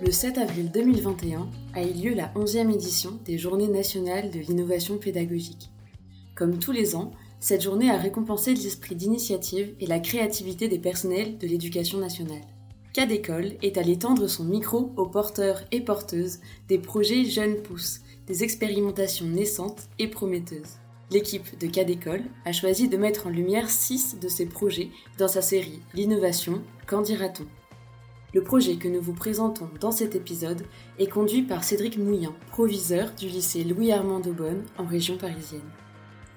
Le 0.00 0.10
7 0.10 0.38
avril 0.38 0.72
2021 0.72 1.48
a 1.74 1.82
eu 1.82 1.92
lieu 1.92 2.14
la 2.14 2.32
11e 2.34 2.72
édition 2.72 3.12
des 3.24 3.38
Journées 3.38 3.68
nationales 3.68 4.30
de 4.30 4.40
l'innovation 4.40 4.98
pédagogique. 4.98 5.70
Comme 6.34 6.58
tous 6.58 6.72
les 6.72 6.96
ans, 6.96 7.12
cette 7.38 7.62
journée 7.62 7.90
a 7.90 7.96
récompensé 7.96 8.54
l'esprit 8.54 8.96
d'initiative 8.96 9.72
et 9.78 9.86
la 9.86 10.00
créativité 10.00 10.66
des 10.66 10.80
personnels 10.80 11.38
de 11.38 11.46
l'éducation 11.46 11.98
nationale. 11.98 12.42
Cas 12.92 13.06
d'école 13.06 13.52
est 13.62 13.78
allé 13.78 13.98
tendre 13.98 14.26
son 14.26 14.44
micro 14.44 14.92
aux 14.96 15.06
porteurs 15.06 15.62
et 15.70 15.80
porteuses 15.80 16.40
des 16.66 16.78
projets 16.78 17.24
Jeunes 17.24 17.62
Pousses, 17.62 18.00
des 18.26 18.42
expérimentations 18.42 19.26
naissantes 19.26 19.88
et 20.00 20.08
prometteuses. 20.08 20.78
L'équipe 21.12 21.56
de 21.58 21.68
Cas 21.68 21.84
d'école 21.84 22.24
a 22.44 22.52
choisi 22.52 22.88
de 22.88 22.96
mettre 22.96 23.28
en 23.28 23.30
lumière 23.30 23.70
six 23.70 24.18
de 24.20 24.28
ces 24.28 24.46
projets 24.46 24.90
dans 25.18 25.28
sa 25.28 25.40
série 25.40 25.80
L'innovation, 25.94 26.62
qu'en 26.86 27.02
dira-t-on 27.02 27.46
Le 28.34 28.42
projet 28.42 28.76
que 28.76 28.88
nous 28.88 29.00
vous 29.00 29.14
présentons 29.14 29.70
dans 29.80 29.90
cet 29.90 30.14
épisode 30.14 30.60
est 30.98 31.06
conduit 31.06 31.40
par 31.40 31.64
Cédric 31.64 31.96
Mouillin, 31.96 32.34
proviseur 32.50 33.14
du 33.14 33.26
lycée 33.26 33.64
Louis-Armand 33.64 34.20
d'Aubonne 34.20 34.64
en 34.76 34.84
région 34.84 35.16
parisienne. 35.16 35.70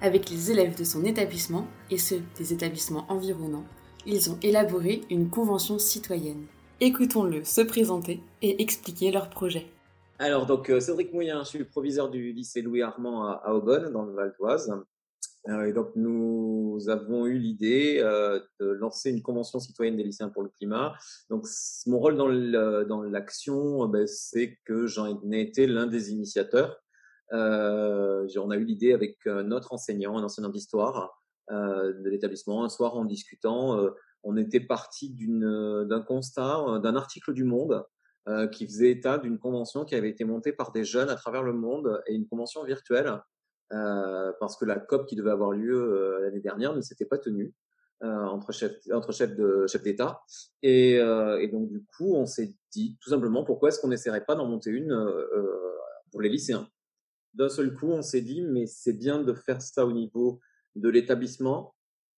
Avec 0.00 0.30
les 0.30 0.50
élèves 0.50 0.78
de 0.78 0.84
son 0.84 1.04
établissement 1.04 1.66
et 1.90 1.98
ceux 1.98 2.22
des 2.38 2.54
établissements 2.54 3.04
environnants, 3.10 3.66
ils 4.06 4.30
ont 4.30 4.38
élaboré 4.42 5.02
une 5.10 5.28
convention 5.28 5.78
citoyenne. 5.78 6.46
Écoutons-le 6.80 7.44
se 7.44 7.60
présenter 7.60 8.22
et 8.40 8.62
expliquer 8.62 9.10
leur 9.10 9.28
projet. 9.28 9.66
Alors, 10.18 10.46
donc, 10.46 10.70
euh, 10.70 10.80
Cédric 10.80 11.12
Mouillin, 11.12 11.44
je 11.44 11.48
suis 11.50 11.64
proviseur 11.64 12.08
du 12.08 12.32
lycée 12.32 12.62
Louis-Armand 12.62 13.26
à, 13.26 13.52
Aubonne, 13.52 13.92
dans 13.92 14.04
le 14.06 14.14
Val 14.14 14.34
d'Oise. 14.38 14.72
Euh, 15.48 15.64
et 15.66 15.72
donc, 15.72 15.90
nous 15.96 16.78
avons 16.88 17.26
eu 17.26 17.38
l'idée 17.38 17.98
euh, 18.00 18.40
de 18.60 18.66
lancer 18.66 19.10
une 19.10 19.22
convention 19.22 19.58
citoyenne 19.58 19.96
des 19.96 20.04
lycéens 20.04 20.28
pour 20.28 20.42
le 20.42 20.48
climat. 20.48 20.94
Donc, 21.30 21.46
mon 21.86 21.98
rôle 21.98 22.16
dans 22.16 23.02
l'action, 23.02 23.86
ben, 23.88 24.06
c'est 24.06 24.58
que 24.64 24.86
j'en 24.86 25.20
ai 25.30 25.40
été 25.40 25.66
l'un 25.66 25.86
des 25.86 26.12
initiateurs. 26.12 26.80
Euh, 27.32 28.28
on 28.36 28.50
a 28.50 28.56
eu 28.56 28.64
l'idée 28.64 28.92
avec 28.92 29.24
notre 29.26 29.72
enseignant, 29.72 30.18
un 30.18 30.24
enseignant 30.24 30.50
d'histoire 30.50 31.18
de 31.50 32.08
l'établissement. 32.08 32.64
Un 32.64 32.68
soir, 32.68 32.96
en 32.96 33.04
discutant, 33.04 33.80
on 34.22 34.36
était 34.36 34.60
parti 34.60 35.16
d'un 35.18 36.02
constat, 36.02 36.80
d'un 36.82 36.94
article 36.94 37.32
du 37.32 37.44
Monde 37.44 37.84
euh, 38.28 38.46
qui 38.46 38.66
faisait 38.66 38.92
état 38.92 39.18
d'une 39.18 39.36
convention 39.36 39.84
qui 39.84 39.96
avait 39.96 40.08
été 40.08 40.22
montée 40.22 40.52
par 40.52 40.70
des 40.70 40.84
jeunes 40.84 41.08
à 41.08 41.16
travers 41.16 41.42
le 41.42 41.52
monde 41.52 42.00
et 42.06 42.14
une 42.14 42.28
convention 42.28 42.62
virtuelle 42.62 43.20
euh, 43.72 44.32
parce 44.40 44.56
que 44.56 44.64
la 44.64 44.78
COP 44.78 45.06
qui 45.06 45.16
devait 45.16 45.30
avoir 45.30 45.52
lieu 45.52 45.76
euh, 45.76 46.20
l'année 46.20 46.40
dernière 46.40 46.74
ne 46.74 46.80
s'était 46.80 47.06
pas 47.06 47.18
tenue 47.18 47.54
entre 48.04 48.50
chefs 48.50 48.74
entre 48.90 49.12
chefs 49.12 49.36
de 49.36 49.64
chefs 49.68 49.84
d'État. 49.84 50.22
Et, 50.64 50.98
donc 51.52 51.68
du 51.68 51.84
coup 51.84 52.16
on 52.16 52.26
s'est 52.26 52.56
dit 52.72 52.98
tout 53.00 53.10
simplement 53.10 53.44
pourquoi 53.44 53.68
est-ce 53.68 53.78
qu'on 53.78 53.86
n'essaierait 53.86 54.24
pas 54.24 54.34
d'en 54.34 54.48
monter 54.48 54.70
une 54.70 54.92
pour 56.10 56.20
les 56.20 56.28
lycéens? 56.28 56.68
D'un 57.34 57.48
seul 57.48 57.72
coup 57.72 57.86
on 57.86 58.02
s'est 58.02 58.22
dit 58.22 58.42
mais 58.42 58.66
c'est 58.66 58.94
bien 58.94 59.22
de 59.22 59.32
faire 59.32 59.62
ça 59.62 59.86
au 59.86 59.92
niveau 59.92 60.40
de 60.74 60.88
l'établissement. 60.88 61.76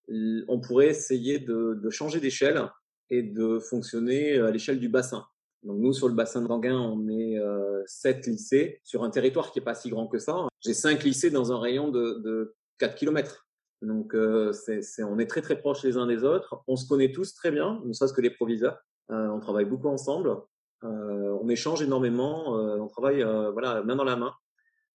On 0.09 0.59
pourrait 0.59 0.89
essayer 0.89 1.39
de, 1.39 1.75
de 1.75 1.91
changer 1.91 2.19
d'échelle 2.19 2.67
et 3.11 3.23
de 3.23 3.59
fonctionner 3.59 4.39
à 4.39 4.51
l'échelle 4.51 4.81
du 4.81 4.89
bassin. 4.89 5.27
Donc 5.65 5.79
nous, 5.79 5.95
sur 5.95 6.09
le 6.09 6.15
bassin 6.15 6.43
d'Anguin, 6.43 6.79
on 6.79 7.09
est 7.09 7.39
euh, 7.39 7.83
sept 7.87 8.27
lycées 8.27 8.81
sur 8.85 9.03
un 9.03 9.11
territoire 9.11 9.51
qui 9.51 9.61
est 9.61 9.63
pas 9.63 9.75
si 9.75 9.89
grand 9.89 10.07
que 10.07 10.19
ça. 10.19 10.47
J'ai 10.65 10.75
cinq 10.75 11.05
lycées 11.05 11.31
dans 11.31 11.53
un 11.53 11.59
rayon 11.59 11.91
de, 11.91 12.21
de 12.25 12.55
4 12.79 12.95
km. 12.95 13.47
Donc 13.83 14.15
euh, 14.15 14.53
on 15.01 15.19
est 15.19 15.27
très 15.27 15.43
très 15.43 15.59
proches 15.59 15.83
les 15.83 15.97
uns 15.97 16.07
des 16.07 16.25
autres. 16.25 16.63
On 16.67 16.77
se 16.77 16.89
connaît 16.89 17.13
tous 17.13 17.35
très 17.35 17.51
bien, 17.51 17.83
ne 17.85 17.93
serait-ce 17.93 18.15
que 18.15 18.21
les 18.21 18.31
proviseurs. 18.31 18.79
Euh, 19.11 19.29
on 19.29 19.41
travaille 19.41 19.67
beaucoup 19.67 19.89
ensemble. 19.89 20.37
Euh, 20.83 21.39
on 21.41 21.49
échange 21.49 21.83
énormément. 21.83 22.53
On 22.55 22.89
travaille 22.89 23.23
voilà 23.53 23.83
main 23.83 23.97
dans 23.97 24.05
la 24.05 24.17
main. 24.17 24.33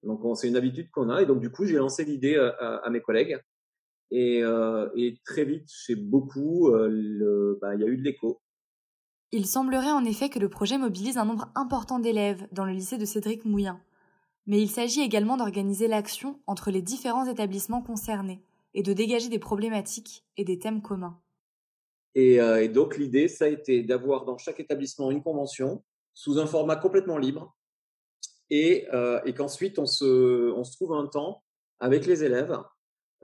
Donc 0.04 0.22
c'est 0.38 0.48
une 0.48 0.56
habitude 0.56 0.90
qu'on 0.92 1.10
a. 1.10 1.22
Et 1.22 1.26
donc 1.26 1.40
du 1.40 1.52
coup, 1.52 1.66
j'ai 1.66 1.78
lancé 1.78 2.04
l'idée 2.04 2.36
à, 2.38 2.90
mes 2.90 3.02
collègues. 3.02 3.40
Et, 4.12 4.42
très 5.26 5.46
vite, 5.46 5.70
chez 5.72 5.96
beaucoup, 5.96 6.72
bah, 6.72 7.76
il 7.76 7.82
y 7.82 7.84
a 7.84 7.88
eu 7.88 7.98
de 7.98 8.04
l'écho. 8.04 8.42
Il 9.32 9.46
semblerait 9.46 9.92
en 9.92 10.06
effet 10.06 10.30
que 10.30 10.40
le 10.40 10.50
projet 10.50 10.80
mobilise 10.80 11.18
un 11.18 11.26
nombre 11.26 11.52
important 11.54 12.00
d'élèves 12.00 12.48
dans 12.52 12.66
le 12.66 12.72
lycée 12.72 12.98
de 12.98 13.06
Cédric 13.06 13.46
Mouillin. 13.46 13.80
Mais 14.50 14.60
il 14.60 14.70
s'agit 14.72 15.02
également 15.02 15.38
d'organiser 15.38 15.88
l'action 15.88 16.40
entre 16.48 16.72
les 16.72 16.82
différents 16.82 17.28
établissements 17.28 17.84
concernés 17.84 18.42
et 18.74 18.82
de 18.82 18.94
dégager 18.94 19.30
des 19.30 19.38
problématiques 19.38 20.26
et 20.38 20.44
des 20.44 20.58
thèmes 20.58 20.82
communs. 20.82 21.22
Et, 22.16 22.42
euh, 22.42 22.68
donc 22.68 22.98
l'idée, 22.98 23.28
ça 23.28 23.46
a 23.46 23.48
été 23.48 23.84
d'avoir 23.84 24.26
dans 24.26 24.40
chaque 24.40 24.60
établissement 24.60 25.12
une 25.12 25.22
convention 25.22 25.84
sous 26.16 26.40
un 26.40 26.48
format 26.48 26.78
complètement 26.78 27.20
libre 27.20 27.56
et, 28.50 28.88
euh, 28.92 29.22
qu'ensuite 29.34 29.78
on 29.78 29.86
se, 29.86 30.76
trouve 30.76 30.94
un 30.94 31.06
temps 31.06 31.44
avec 31.80 32.08
les 32.08 32.24
élèves 32.24 32.58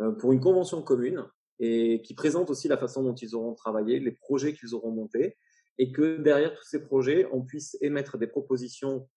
euh, 0.01 0.11
pour 0.11 0.31
une 0.31 0.39
convention 0.39 0.83
commune 0.83 1.25
et 1.57 2.03
qui 2.03 2.13
présente 2.13 2.51
aussi 2.51 2.67
la 2.67 2.77
façon 2.77 3.01
dont 3.01 3.15
ils 3.15 3.33
auront 3.33 3.55
travaillé, 3.55 3.99
les 3.99 4.11
projets 4.11 4.53
qu'ils 4.53 4.75
auront 4.75 4.91
montés 4.91 5.37
et 5.79 5.91
que 5.91 6.17
derrière 6.17 6.53
tous 6.53 6.65
ces 6.65 6.83
projets, 6.83 7.27
on 7.31 7.41
puisse 7.41 7.79
émettre 7.81 8.19
des 8.19 8.27
propositions 8.27 9.09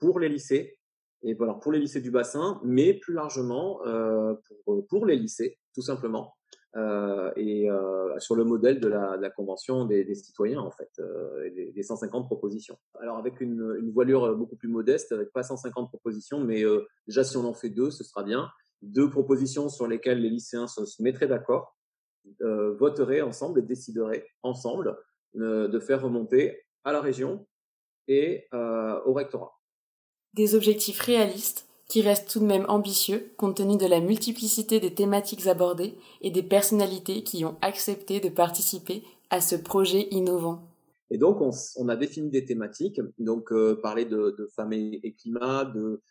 pour 0.00 0.20
les 0.20 0.28
lycées, 0.28 0.78
et 1.22 1.34
voilà, 1.34 1.54
pour 1.54 1.72
les 1.72 1.78
lycées 1.78 2.00
du 2.00 2.10
bassin, 2.10 2.60
mais 2.64 2.94
plus 2.94 3.14
largement 3.14 3.84
euh, 3.86 4.34
pour, 4.64 4.86
pour, 4.86 5.06
les 5.06 5.16
lycées, 5.16 5.58
tout 5.74 5.82
simplement, 5.82 6.34
euh, 6.76 7.32
et 7.36 7.70
euh, 7.70 8.18
sur 8.18 8.36
le 8.36 8.44
modèle 8.44 8.80
de 8.80 8.88
la, 8.88 9.16
de 9.16 9.22
la 9.22 9.30
convention 9.30 9.84
des, 9.84 10.04
des, 10.04 10.14
citoyens, 10.14 10.60
en 10.60 10.70
fait, 10.70 10.90
euh, 11.00 11.50
des, 11.50 11.72
des, 11.72 11.82
150 11.82 12.26
propositions. 12.26 12.78
Alors 13.00 13.18
avec 13.18 13.40
une, 13.40 13.76
une, 13.80 13.90
voilure 13.90 14.36
beaucoup 14.36 14.56
plus 14.56 14.68
modeste, 14.68 15.12
avec 15.12 15.32
pas 15.32 15.42
150 15.42 15.88
propositions, 15.88 16.40
mais 16.40 16.64
euh, 16.64 16.86
déjà 17.06 17.24
si 17.24 17.36
on 17.36 17.44
en 17.44 17.54
fait 17.54 17.70
deux, 17.70 17.90
ce 17.90 18.04
sera 18.04 18.22
bien. 18.22 18.48
Deux 18.82 19.10
propositions 19.10 19.68
sur 19.68 19.88
lesquelles 19.88 20.20
les 20.20 20.30
lycéens 20.30 20.68
se, 20.68 20.84
se 20.84 21.02
mettraient 21.02 21.26
d'accord, 21.26 21.76
voteraient 22.40 23.22
ensemble 23.22 23.60
et 23.60 23.62
décideraient 23.62 24.26
ensemble 24.42 24.96
euh, 25.36 25.68
de 25.68 25.78
faire 25.78 26.00
remonter 26.00 26.58
à 26.84 26.92
la 26.92 27.02
région 27.02 27.46
et 28.06 28.48
euh, 28.54 28.98
au 29.04 29.12
rectorat. 29.12 29.57
Des 30.34 30.54
objectifs 30.54 31.00
réalistes 31.00 31.66
qui 31.88 32.02
restent 32.02 32.28
tout 32.28 32.40
de 32.40 32.44
même 32.44 32.66
ambitieux 32.68 33.32
compte 33.36 33.56
tenu 33.56 33.76
de 33.76 33.86
la 33.86 34.00
multiplicité 34.00 34.78
des 34.78 34.92
thématiques 34.92 35.46
abordées 35.46 35.94
et 36.20 36.30
des 36.30 36.42
personnalités 36.42 37.22
qui 37.22 37.44
ont 37.44 37.56
accepté 37.62 38.20
de 38.20 38.28
participer 38.28 39.02
à 39.30 39.40
ce 39.40 39.56
projet 39.56 40.08
innovant. 40.10 40.68
Et 41.10 41.16
donc, 41.16 41.40
on, 41.40 41.88
a 41.88 41.96
défini 41.96 42.28
des 42.30 42.44
thématiques, 42.44 43.00
donc 43.18 43.50
euh, 43.50 43.80
parler 43.80 44.04
de, 44.04 44.48
femmes 44.54 44.74
et, 44.74 45.16
climat, 45.18 45.64
de, 45.64 46.02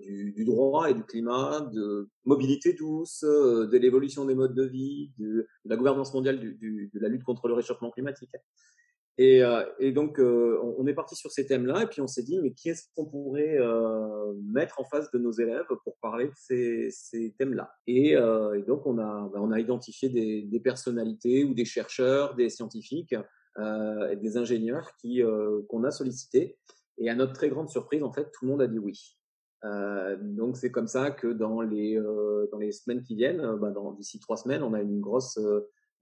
du, 0.00 0.44
droit 0.46 0.88
et 0.88 0.94
du 0.94 1.04
climat, 1.04 1.60
de 1.60 2.08
mobilité 2.24 2.72
douce, 2.72 3.20
de 3.22 3.76
l'évolution 3.76 4.24
des 4.24 4.34
modes 4.34 4.54
de 4.54 4.64
vie, 4.64 5.12
de, 5.18 5.46
la 5.66 5.76
gouvernance 5.76 6.14
mondiale 6.14 6.40
de 6.40 7.00
la 7.00 7.08
lutte 7.08 7.24
contre 7.24 7.48
le 7.48 7.54
réchauffement 7.54 7.90
climatique. 7.90 8.30
Et, 9.16 9.44
euh, 9.44 9.64
et 9.78 9.92
donc, 9.92 10.18
euh, 10.18 10.58
on 10.76 10.86
est 10.88 10.94
parti 10.94 11.14
sur 11.14 11.30
ces 11.30 11.46
thèmes-là, 11.46 11.82
et 11.82 11.86
puis 11.86 12.00
on 12.00 12.08
s'est 12.08 12.24
dit, 12.24 12.40
mais 12.40 12.52
qui 12.52 12.70
est-ce 12.70 12.88
qu'on 12.94 13.04
pourrait 13.04 13.56
euh, 13.58 14.34
mettre 14.52 14.80
en 14.80 14.84
face 14.84 15.08
de 15.12 15.18
nos 15.18 15.30
élèves 15.30 15.66
pour 15.84 15.96
parler 15.98 16.26
de 16.26 16.34
ces, 16.34 16.88
ces 16.90 17.32
thèmes-là? 17.38 17.72
Et, 17.86 18.12
et, 18.12 18.62
donc, 18.66 18.86
on 18.86 18.98
a, 18.98 19.30
bah, 19.32 19.38
on 19.40 19.52
a 19.52 19.60
identifié 19.60 20.08
des, 20.08 20.42
des, 20.42 20.60
personnalités 20.60 21.44
ou 21.44 21.54
des 21.54 21.64
chercheurs, 21.64 22.34
des 22.34 22.48
scientifiques 22.48 23.14
et 23.56 24.16
des 24.16 24.36
ingénieurs 24.36 24.90
qui 25.00 25.22
qu'on 25.68 25.84
a 25.84 25.92
sollicités. 25.92 26.58
Et 26.98 27.08
à 27.08 27.14
notre 27.14 27.34
très 27.34 27.48
grande 27.48 27.68
surprise, 27.68 28.02
en 28.02 28.12
fait, 28.12 28.30
tout 28.32 28.46
le 28.46 28.50
monde 28.50 28.62
a 28.62 28.66
dit 28.66 28.80
oui. 28.80 29.16
donc, 30.22 30.56
c'est 30.56 30.72
comme 30.72 30.88
ça 30.88 31.12
que 31.12 31.28
dans 31.28 31.60
les 31.60 32.00
dans 32.50 32.58
les 32.58 32.72
semaines 32.72 33.02
qui 33.02 33.14
viennent, 33.14 33.56
bah, 33.60 33.72
d'ici 33.96 34.18
trois 34.18 34.36
semaines, 34.36 34.64
on 34.64 34.74
a 34.74 34.80
une 34.80 35.00
grosse 35.00 35.38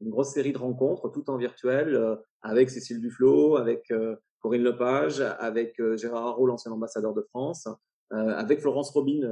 une 0.03 0.11
grosse 0.11 0.33
série 0.33 0.53
de 0.53 0.59
rencontres, 0.59 1.09
tout 1.11 1.29
en 1.31 1.37
virtuel, 1.37 1.95
euh, 1.95 2.17
avec 2.43 2.71
Cécile 2.71 3.01
Duflot, 3.01 3.57
avec 3.57 3.91
euh, 3.91 4.17
Corinne 4.41 4.63
Lepage, 4.63 5.21
avec 5.21 5.79
euh, 5.81 5.97
Gérard 5.97 6.27
Haro, 6.27 6.47
l'ancien 6.47 6.73
ambassadeur 6.73 7.15
de 7.15 7.23
France, 7.23 7.69
avec 8.15 8.61
Florence 8.61 8.91
Robin 8.91 9.23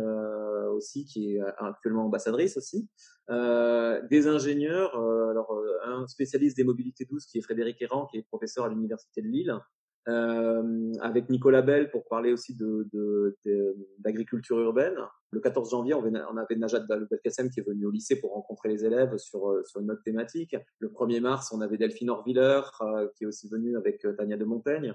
aussi, 0.74 1.04
qui 1.04 1.34
est 1.34 1.40
actuellement 1.58 2.06
ambassadrice 2.06 2.56
aussi, 2.56 2.88
des 3.28 4.26
ingénieurs, 4.26 4.96
alors 5.28 5.54
un 5.84 6.06
spécialiste 6.06 6.56
des 6.56 6.64
mobilités 6.64 7.04
douces 7.04 7.26
qui 7.26 7.36
est 7.36 7.42
Frédéric 7.42 7.82
Errand, 7.82 8.06
qui 8.06 8.16
est 8.16 8.22
professeur 8.22 8.64
à 8.64 8.68
l'université 8.70 9.20
de 9.20 9.26
Lille, 9.26 9.54
euh, 10.08 10.92
avec 11.02 11.28
Nicolas 11.28 11.60
Bell 11.60 11.90
pour 11.90 12.08
parler 12.08 12.32
aussi 12.32 12.56
de, 12.56 12.88
d'agriculture 13.98 14.56
de, 14.56 14.62
urbaine. 14.62 14.96
Le 15.32 15.40
14 15.40 15.70
janvier, 15.70 15.94
on, 15.94 16.36
avait 16.36 16.56
Najat 16.56 16.80
Belkacem 16.80 17.50
qui 17.50 17.60
est 17.60 17.66
venu 17.66 17.86
au 17.86 17.90
lycée 17.90 18.20
pour 18.20 18.32
rencontrer 18.32 18.68
les 18.68 18.84
élèves 18.84 19.16
sur, 19.16 19.48
euh, 19.48 19.62
sur 19.64 19.80
une 19.80 19.90
autre 19.92 20.02
thématique. 20.02 20.56
Le 20.80 20.88
1er 20.88 21.20
mars, 21.20 21.52
on 21.52 21.60
avait 21.60 21.76
Delphine 21.76 22.10
Orviller 22.10 22.62
euh, 22.80 23.08
qui 23.16 23.24
est 23.24 23.26
aussi 23.26 23.48
venue 23.48 23.76
avec 23.76 24.04
euh, 24.04 24.12
Tania 24.16 24.36
de 24.36 24.44
Montaigne. 24.44 24.94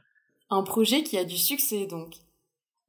Un 0.49 0.63
projet 0.63 1.03
qui 1.03 1.17
a 1.17 1.23
du 1.23 1.37
succès 1.37 1.85
donc. 1.85 2.15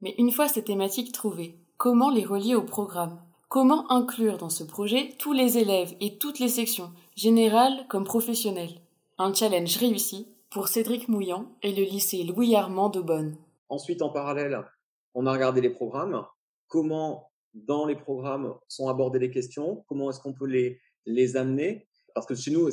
Mais 0.01 0.13
une 0.17 0.31
fois 0.31 0.49
ces 0.49 0.63
thématiques 0.63 1.13
trouvées, 1.13 1.55
comment 1.77 2.09
les 2.09 2.25
relier 2.25 2.55
au 2.55 2.63
programme? 2.63 3.21
Comment 3.47 3.89
inclure 3.89 4.37
dans 4.37 4.49
ce 4.49 4.65
projet 4.65 5.11
tous 5.17 5.31
les 5.31 5.57
élèves 5.57 5.93
et 6.01 6.17
toutes 6.17 6.39
les 6.39 6.49
sections, 6.49 6.91
générales 7.15 7.87
comme 7.87 8.03
professionnelles? 8.03 8.81
Un 9.17 9.33
challenge 9.33 9.77
réussi 9.77 10.27
pour 10.49 10.67
Cédric 10.67 11.07
Mouillant 11.07 11.47
et 11.63 11.73
le 11.73 11.83
lycée 11.83 12.23
Louis 12.23 12.55
Armand 12.55 12.89
d'Aubonne. 12.89 13.37
Ensuite, 13.69 14.01
en 14.01 14.09
parallèle, 14.09 14.65
on 15.13 15.25
a 15.25 15.31
regardé 15.31 15.61
les 15.61 15.69
programmes, 15.69 16.25
comment 16.67 17.26
dans 17.65 17.85
les 17.85 17.95
programmes 17.95 18.53
sont 18.67 18.89
abordées 18.89 19.19
les 19.19 19.31
questions, 19.31 19.83
comment 19.87 20.09
est-ce 20.09 20.19
qu'on 20.19 20.33
peut 20.33 20.47
les, 20.47 20.79
les 21.05 21.37
amener? 21.37 21.87
Parce 22.13 22.25
que 22.25 22.35
chez 22.35 22.51
nous, 22.51 22.69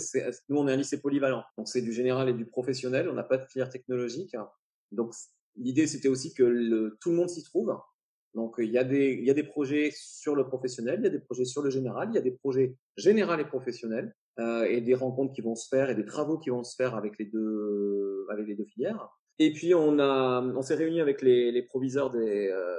nous, 0.48 0.58
on 0.58 0.68
est 0.68 0.72
un 0.72 0.76
lycée 0.76 1.00
polyvalent. 1.00 1.42
Donc, 1.58 1.68
c'est 1.68 1.82
du 1.82 1.92
général 1.92 2.28
et 2.28 2.32
du 2.32 2.46
professionnel. 2.46 3.08
On 3.10 3.12
n'a 3.12 3.24
pas 3.24 3.36
de 3.36 3.44
filière 3.44 3.68
technologique. 3.68 4.34
Donc, 4.90 5.12
l'idée, 5.56 5.86
c'était 5.86 6.08
aussi 6.08 6.32
que 6.32 6.96
tout 7.00 7.10
le 7.10 7.16
monde 7.16 7.28
s'y 7.28 7.42
trouve. 7.42 7.76
Donc, 8.34 8.56
il 8.58 8.70
y, 8.70 8.78
a 8.78 8.84
des, 8.84 9.12
il 9.12 9.24
y 9.24 9.30
a 9.30 9.34
des 9.34 9.44
projets 9.44 9.90
sur 9.94 10.34
le 10.34 10.46
professionnel, 10.46 11.00
il 11.00 11.04
y 11.04 11.08
a 11.08 11.10
des 11.10 11.20
projets 11.20 11.44
sur 11.44 11.62
le 11.62 11.70
général, 11.70 12.08
il 12.10 12.14
y 12.14 12.18
a 12.18 12.22
des 12.22 12.32
projets 12.32 12.74
général 12.96 13.40
et 13.40 13.44
professionnels, 13.44 14.14
euh, 14.40 14.64
et 14.64 14.80
des 14.80 14.94
rencontres 14.94 15.34
qui 15.34 15.42
vont 15.42 15.54
se 15.54 15.68
faire 15.68 15.90
et 15.90 15.94
des 15.94 16.06
travaux 16.06 16.38
qui 16.38 16.50
vont 16.50 16.64
se 16.64 16.74
faire 16.74 16.94
avec 16.94 17.18
les 17.18 17.26
deux, 17.26 18.26
avec 18.30 18.46
les 18.48 18.54
deux 18.56 18.64
filières. 18.64 19.08
Et 19.38 19.52
puis, 19.52 19.74
on, 19.74 19.98
on 19.98 20.62
s'est 20.62 20.74
réunis 20.74 21.00
avec 21.00 21.20
les, 21.20 21.52
les 21.52 21.62
proviseurs 21.62 22.10
des, 22.10 22.48
euh, 22.48 22.78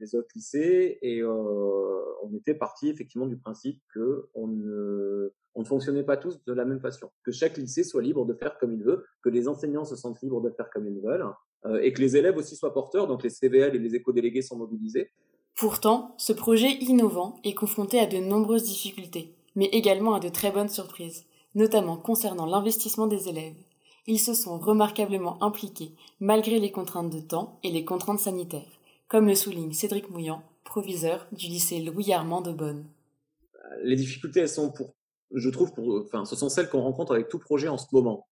des 0.00 0.14
autres 0.14 0.28
lycées 0.34 0.98
et 1.02 1.20
euh, 1.20 2.04
on 2.22 2.34
était 2.34 2.54
parti 2.54 2.88
effectivement 2.88 3.26
du 3.26 3.36
principe 3.36 3.80
que 3.92 4.28
on 4.34 4.46
ne, 4.46 5.32
on 5.54 5.60
ne 5.60 5.66
fonctionnait 5.66 6.02
pas 6.02 6.16
tous 6.16 6.42
de 6.44 6.52
la 6.52 6.64
même 6.64 6.80
façon, 6.80 7.10
que 7.22 7.32
chaque 7.32 7.56
lycée 7.56 7.84
soit 7.84 8.02
libre 8.02 8.24
de 8.24 8.34
faire 8.34 8.58
comme 8.58 8.74
il 8.74 8.82
veut, 8.82 9.04
que 9.22 9.28
les 9.28 9.48
enseignants 9.48 9.84
se 9.84 9.96
sentent 9.96 10.20
libres 10.22 10.40
de 10.40 10.50
faire 10.50 10.68
comme 10.70 10.88
ils 10.88 11.00
veulent, 11.00 11.26
euh, 11.66 11.80
et 11.80 11.92
que 11.92 12.00
les 12.00 12.16
élèves 12.16 12.36
aussi 12.36 12.56
soient 12.56 12.74
porteurs, 12.74 13.06
donc 13.06 13.22
les 13.22 13.30
CVL 13.30 13.74
et 13.74 13.78
les 13.78 13.94
éco-délégués 13.94 14.42
sont 14.42 14.56
mobilisés. 14.56 15.10
Pourtant, 15.56 16.14
ce 16.18 16.32
projet 16.32 16.72
innovant 16.80 17.38
est 17.44 17.54
confronté 17.54 18.00
à 18.00 18.06
de 18.06 18.18
nombreuses 18.18 18.64
difficultés, 18.64 19.34
mais 19.54 19.66
également 19.66 20.14
à 20.14 20.20
de 20.20 20.28
très 20.28 20.50
bonnes 20.50 20.68
surprises, 20.68 21.24
notamment 21.54 21.96
concernant 21.96 22.46
l'investissement 22.46 23.06
des 23.06 23.28
élèves. 23.28 23.54
Ils 24.06 24.18
se 24.18 24.34
sont 24.34 24.58
remarquablement 24.58 25.42
impliqués, 25.42 25.92
malgré 26.20 26.58
les 26.58 26.72
contraintes 26.72 27.10
de 27.10 27.20
temps 27.20 27.58
et 27.62 27.70
les 27.70 27.84
contraintes 27.84 28.18
sanitaires, 28.18 28.80
comme 29.14 29.28
le 29.28 29.36
souligne 29.36 29.72
Cédric 29.72 30.10
Mouillant, 30.10 30.42
proviseur 30.64 31.28
du 31.30 31.46
lycée 31.46 31.80
Louis 31.80 32.12
Armand 32.12 32.40
de 32.40 32.50
Bonn. 32.50 32.84
Les 33.84 33.94
difficultés, 33.94 34.40
elles 34.40 34.48
sont 34.48 34.72
pour, 34.72 34.96
je 35.32 35.48
trouve, 35.50 35.72
pour, 35.72 36.02
enfin, 36.04 36.24
ce 36.24 36.34
sont 36.34 36.48
celles 36.48 36.68
qu'on 36.68 36.80
rencontre 36.80 37.14
avec 37.14 37.28
tout 37.28 37.38
projet 37.38 37.68
en 37.68 37.78
ce 37.78 37.86
moment. 37.92 38.26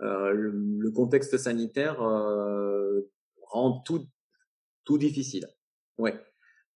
Euh, 0.00 0.32
le, 0.32 0.90
contexte 0.90 1.38
sanitaire 1.38 2.02
euh, 2.02 3.02
rend 3.42 3.78
tout, 3.86 4.08
tout 4.82 4.98
difficile. 4.98 5.46
Ouais. 5.98 6.20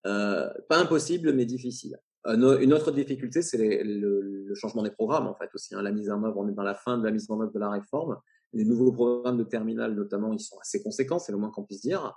Euh, 0.06 0.48
pas 0.68 0.78
impossible, 0.78 1.32
mais 1.32 1.44
difficile. 1.44 1.98
une 2.26 2.72
autre 2.72 2.92
difficulté, 2.92 3.42
c'est 3.42 3.58
le, 3.58 4.54
changement 4.54 4.84
des 4.84 4.92
programmes, 4.92 5.26
en 5.26 5.34
fait, 5.34 5.50
aussi. 5.52 5.74
Hein. 5.74 5.82
La 5.82 5.90
mise 5.90 6.12
en 6.12 6.22
œuvre, 6.22 6.38
on 6.38 6.48
est 6.48 6.54
dans 6.54 6.62
la 6.62 6.76
fin 6.76 6.96
de 6.96 7.04
la 7.04 7.10
mise 7.10 7.28
en 7.28 7.40
œuvre 7.40 7.52
de 7.52 7.58
la 7.58 7.70
réforme. 7.70 8.18
Les 8.52 8.64
nouveaux 8.64 8.92
programmes 8.92 9.36
de 9.36 9.42
terminale, 9.42 9.96
notamment, 9.96 10.32
ils 10.32 10.38
sont 10.38 10.58
assez 10.60 10.80
conséquents, 10.80 11.18
c'est 11.18 11.32
le 11.32 11.38
moins 11.38 11.50
qu'on 11.50 11.64
puisse 11.64 11.80
dire, 11.80 12.14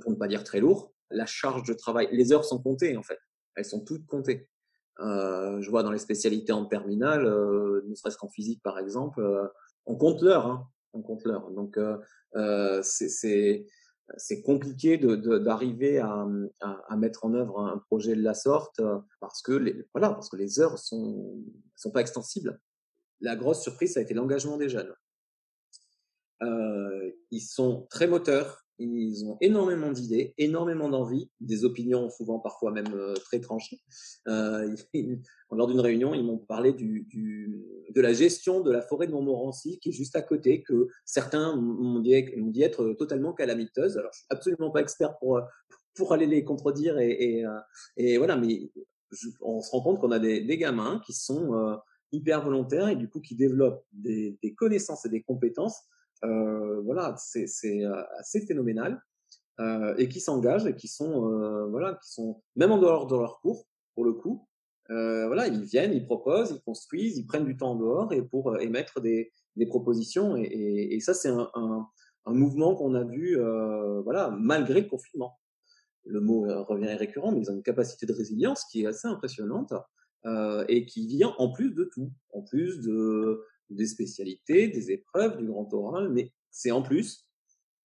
pour 0.00 0.10
ne 0.10 0.16
pas 0.16 0.28
dire 0.28 0.44
très 0.44 0.60
lourds. 0.60 0.92
La 1.10 1.26
charge 1.26 1.66
de 1.66 1.74
travail, 1.74 2.08
les 2.12 2.32
heures 2.32 2.44
sont 2.44 2.60
comptées, 2.62 2.96
en 2.96 3.02
fait. 3.02 3.18
Elles 3.56 3.64
sont 3.64 3.84
toutes 3.84 4.06
comptées. 4.06 4.48
Euh, 5.00 5.60
je 5.60 5.70
vois 5.70 5.82
dans 5.82 5.90
les 5.90 5.98
spécialités 5.98 6.52
en 6.52 6.66
terminale, 6.66 7.26
euh, 7.26 7.82
ne 7.86 7.94
serait-ce 7.94 8.16
qu'en 8.16 8.28
physique 8.28 8.62
par 8.62 8.78
exemple, 8.78 9.20
euh, 9.20 9.48
on 9.86 9.96
compte 9.96 10.22
l'heure, 10.22 10.46
hein, 10.46 10.68
on 10.92 11.02
compte 11.02 11.24
l'heure. 11.24 11.50
Donc 11.50 11.78
euh, 11.78 12.80
c'est 12.82 13.66
c'est 14.18 14.42
compliqué 14.42 14.98
d'arriver 14.98 15.94
de, 15.94 16.00
à, 16.00 16.28
à, 16.60 16.92
à, 16.92 16.96
mettre 16.96 17.24
en 17.24 17.32
œuvre 17.32 17.60
un 17.60 17.78
projet 17.78 18.14
de 18.14 18.22
la 18.22 18.34
sorte 18.34 18.80
parce 19.18 19.40
que 19.40 19.52
les, 19.52 19.88
voilà 19.94 20.10
parce 20.10 20.28
que 20.28 20.36
les 20.36 20.60
heures 20.60 20.78
sont 20.78 21.42
sont 21.74 21.90
pas 21.90 22.02
extensibles. 22.02 22.60
La 23.20 23.34
grosse 23.34 23.62
surprise 23.62 23.94
ça 23.94 24.00
a 24.00 24.02
été 24.02 24.14
l'engagement 24.14 24.58
des 24.58 24.68
jeunes. 24.68 24.94
Euh, 26.42 27.10
ils 27.30 27.40
sont 27.40 27.86
très 27.90 28.06
moteurs, 28.06 28.63
ils 28.78 29.24
ont 29.24 29.36
énormément 29.40 29.92
d'idées, 29.92 30.34
énormément 30.38 30.88
d'envie, 30.88 31.30
des 31.40 31.64
opinions 31.64 32.10
souvent 32.10 32.38
parfois 32.38 32.72
même 32.72 32.92
euh, 32.94 33.14
très 33.14 33.40
tranchées. 33.40 33.80
Euh, 34.28 34.74
lors 35.52 35.68
d'une 35.68 35.80
réunion, 35.80 36.14
ils 36.14 36.24
m'ont 36.24 36.38
parlé 36.38 36.72
du, 36.72 37.06
du, 37.08 37.64
de 37.94 38.00
la 38.00 38.12
gestion 38.12 38.60
de 38.60 38.72
la 38.72 38.82
forêt 38.82 39.06
de 39.06 39.12
Montmorency, 39.12 39.78
qui 39.78 39.90
est 39.90 39.92
juste 39.92 40.16
à 40.16 40.22
côté, 40.22 40.62
que 40.62 40.88
certains 41.04 41.56
m'ont 41.56 42.00
dit, 42.00 42.24
dit, 42.36 42.62
être 42.62 42.94
totalement 42.98 43.32
calamiteuse. 43.32 43.96
Alors, 43.96 44.10
je 44.12 44.18
suis 44.18 44.26
absolument 44.30 44.70
pas 44.70 44.80
expert 44.80 45.16
pour 45.18 45.40
pour 45.94 46.12
aller 46.12 46.26
les 46.26 46.44
contredire 46.44 46.98
et, 46.98 47.10
et, 47.10 47.46
euh, 47.46 47.58
et 47.96 48.18
voilà, 48.18 48.36
mais 48.36 48.70
on 49.40 49.60
se 49.60 49.70
rend 49.70 49.80
compte 49.80 50.00
qu'on 50.00 50.10
a 50.10 50.18
des, 50.18 50.40
des, 50.40 50.58
gamins 50.58 51.00
qui 51.06 51.12
sont 51.12 51.54
euh, 51.54 51.76
hyper 52.12 52.42
volontaires 52.42 52.88
et 52.88 52.96
du 52.96 53.08
coup 53.08 53.20
qui 53.20 53.36
développent 53.36 53.84
des, 53.92 54.36
des 54.42 54.54
connaissances 54.54 55.04
et 55.06 55.08
des 55.08 55.22
compétences 55.22 55.78
euh, 55.78 55.93
voilà, 56.84 57.14
c'est 57.16 57.46
euh, 57.84 58.02
assez 58.18 58.40
phénoménal 58.46 59.02
euh, 59.60 59.94
et 59.96 60.08
qui 60.08 60.20
s'engagent 60.20 60.66
et 60.66 60.74
qui 60.74 60.88
sont 60.88 61.28
voilà, 61.70 61.94
qui 62.02 62.12
sont 62.12 62.42
même 62.56 62.72
en 62.72 62.78
dehors 62.78 63.06
de 63.06 63.16
leur 63.16 63.40
cours 63.40 63.66
pour 63.94 64.04
le 64.04 64.12
coup. 64.12 64.46
voilà, 64.88 65.46
ils 65.48 65.64
viennent, 65.64 65.92
ils 65.92 66.04
proposent, 66.04 66.52
ils 66.56 66.62
construisent, 66.62 67.18
ils 67.18 67.26
prennent 67.26 67.44
du 67.44 67.56
temps 67.56 67.72
en 67.72 67.76
dehors 67.76 68.12
et 68.12 68.22
pour 68.22 68.58
émettre 68.60 69.00
des, 69.00 69.32
des 69.56 69.66
propositions. 69.66 70.36
Et, 70.36 70.98
ça, 71.00 71.14
c'est 71.14 71.28
un, 71.28 71.50
un, 71.54 72.32
mouvement 72.32 72.74
qu'on 72.74 72.94
a 72.94 73.04
vu, 73.04 73.38
euh, 73.38 74.00
voilà, 74.02 74.30
malgré 74.30 74.80
le 74.80 74.88
confinement. 74.88 75.38
Le 76.06 76.20
mot 76.20 76.42
revient 76.64 76.94
récurrent, 76.94 77.32
mais 77.32 77.40
ils 77.40 77.50
ont 77.50 77.54
une 77.54 77.62
capacité 77.62 78.04
de 78.04 78.12
résilience 78.12 78.64
qui 78.64 78.82
est 78.82 78.86
assez 78.86 79.08
impressionnante 79.08 79.72
euh, 80.26 80.64
et 80.68 80.86
qui 80.86 81.06
vient 81.06 81.34
en 81.36 81.52
plus 81.52 81.74
de 81.74 81.84
tout, 81.84 82.10
en 82.32 82.40
plus 82.42 82.80
de 82.80 83.44
des 83.74 83.86
spécialités, 83.86 84.68
des 84.68 84.90
épreuves, 84.90 85.36
du 85.38 85.46
grand 85.46 85.72
oral, 85.72 86.08
mais 86.10 86.32
c'est 86.50 86.70
en 86.70 86.82
plus, 86.82 87.26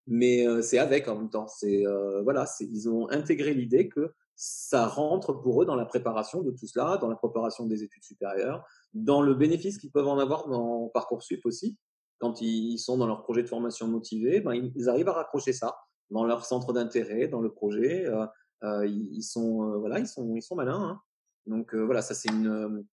mais 0.07 0.47
euh, 0.47 0.61
c'est 0.61 0.79
avec 0.79 1.07
en 1.07 1.15
même 1.15 1.29
temps. 1.29 1.47
C'est 1.47 1.85
euh, 1.85 2.21
voilà, 2.23 2.45
ils 2.59 2.89
ont 2.89 3.09
intégré 3.09 3.53
l'idée 3.53 3.89
que 3.89 4.13
ça 4.35 4.87
rentre 4.87 5.33
pour 5.33 5.61
eux 5.61 5.65
dans 5.65 5.75
la 5.75 5.85
préparation 5.85 6.41
de 6.41 6.51
tout 6.51 6.65
cela, 6.65 6.97
dans 6.97 7.09
la 7.09 7.15
préparation 7.15 7.65
des 7.65 7.83
études 7.83 8.03
supérieures, 8.03 8.65
dans 8.93 9.21
le 9.21 9.33
bénéfice 9.33 9.77
qu'ils 9.77 9.91
peuvent 9.91 10.07
en 10.07 10.17
avoir 10.17 10.47
dans 10.47 10.87
parcoursup 10.89 11.45
aussi. 11.45 11.77
Quand 12.19 12.41
ils 12.41 12.77
sont 12.79 12.97
dans 12.97 13.07
leur 13.07 13.21
projet 13.21 13.43
de 13.43 13.47
formation 13.47 13.87
motivé, 13.87 14.41
ben, 14.41 14.53
ils 14.53 14.89
arrivent 14.89 15.09
à 15.09 15.13
raccrocher 15.13 15.53
ça 15.53 15.77
dans 16.09 16.25
leur 16.25 16.45
centre 16.45 16.73
d'intérêt, 16.73 17.27
dans 17.27 17.41
le 17.41 17.51
projet. 17.51 18.05
Euh, 18.05 18.25
euh 18.63 18.85
ils 18.87 19.23
sont 19.23 19.79
voilà, 19.79 19.99
ils 19.99 20.07
sont 20.07 20.35
ils 20.35 20.41
sont 20.41 20.55
malins. 20.55 20.81
Hein. 20.81 21.01
Donc 21.45 21.75
voilà, 21.75 22.01
ça 22.01 22.13
c'est 22.13 22.29
une 22.29 22.85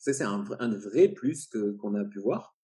c'est 0.00 0.22
un, 0.22 0.42
vrai 0.42 1.08
plus 1.08 1.48
qu'on 1.78 1.94
a 1.94 2.04
pu 2.04 2.20
voir. 2.20 2.56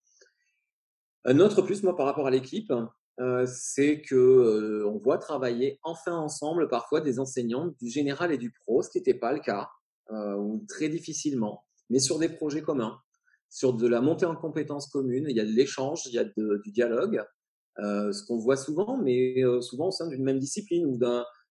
Un 1.25 1.39
autre 1.41 1.63
plus, 1.63 1.83
moi, 1.83 1.95
par 1.95 2.07
rapport 2.07 2.27
à 2.27 2.31
l'équipe, 2.31 2.73
euh, 3.21 3.47
c'est 3.47 4.01
que 4.01 4.15
euh, 4.15 4.99
voit 5.03 5.19
travailler 5.19 5.79
enfin 5.83 6.17
ensemble 6.17 6.69
parfois 6.69 7.01
des 7.01 7.19
enseignants 7.19 7.75
du 7.81 7.89
général 7.89 8.33
et 8.33 8.39
du 8.39 8.53
pro, 8.53 8.83
ce 8.83 8.91
qui 8.91 8.99
n'était 8.99 9.15
pas 9.15 9.33
le 9.33 9.41
cas, 9.41 9.69
euh, 10.11 10.35
ou 10.37 10.65
très 10.69 10.89
difficilement, 10.89 11.65
mais 11.91 11.99
sur 11.99 12.19
des 12.19 12.29
projets 12.29 12.63
communs, 12.63 12.99
sur 13.51 13.75
de 13.75 13.87
la 13.87 14.01
montée 14.01 14.27
en 14.27 14.37
compétences 14.37 14.89
communes, 14.89 15.27
il 15.29 15.37
y 15.37 15.41
a 15.41 15.45
de 15.45 15.51
l'échange, 15.51 16.07
il 16.07 16.13
y 16.13 16.19
a 16.19 16.25
du 16.25 16.71
dialogue, 16.73 17.23
ce 17.79 18.27
qu'on 18.27 18.39
voit 18.39 18.57
souvent, 18.57 18.97
mais 18.97 19.43
souvent 19.61 19.89
au 19.89 19.93
sein 19.93 20.09
d'une 20.09 20.25
même 20.25 20.39
discipline 20.39 20.87